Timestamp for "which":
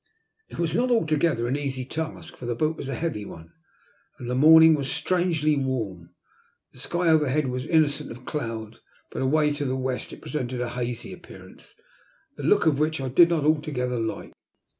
12.79-12.99